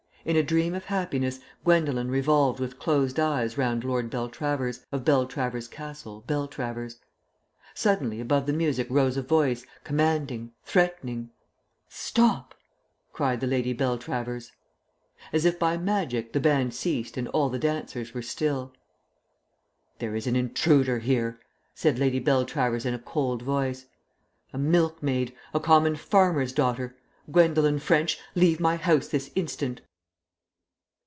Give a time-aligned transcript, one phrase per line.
[0.23, 5.67] In a dream of happiness Gwendolen revolved with closed eyes round Lord Beltravers, of Beltravers
[5.67, 6.97] Castle, Beltravers.
[7.73, 11.31] Suddenly above the music rose a voice, commanding, threatening.
[11.89, 12.53] "Stop!"
[13.11, 14.51] cried the Lady Beltravers.
[15.33, 18.73] As if by magic the band ceased and all the dancers were still.
[19.97, 21.39] "There is an intruder here,"
[21.73, 23.87] said Lady Beltravers in a cold voice.
[24.53, 26.95] "A milkmaid, a common farmer's daughter.
[27.31, 29.81] Gwendolen French, leave my house this instant!"